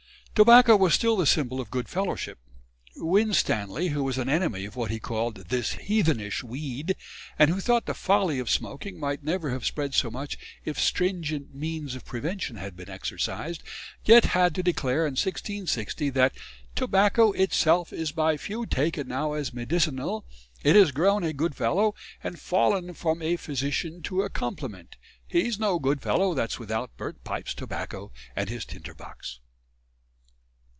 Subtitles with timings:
[0.33, 2.39] Tobacco was still the symbol of good fellowship.
[2.95, 6.95] Winstanley, who was an enemy of what he called "this Heathenish Weed,"
[7.37, 11.53] and who thought the "folly" of smoking might never have spread so much if stringent
[11.53, 13.61] "means of prevention" had been exercised,
[14.05, 16.33] yet had to declare in 1660 that
[16.75, 20.25] "Tobacco it self is by few taken now as medicinal,
[20.63, 21.93] it is grown a good fellow,
[22.23, 24.95] and fallen from a Physician to a Complement.
[25.27, 26.95] 'He's no good fellow that's without...
[26.97, 29.39] burnt Pipes, Tobacco, and his Tinder Box.'"